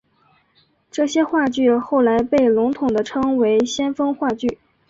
[0.89, 4.57] 这些话剧后来被笼统地称为先锋话剧。